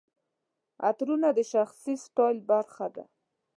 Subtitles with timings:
[0.87, 3.03] عطرونه د شخصي سټایل برخه ده.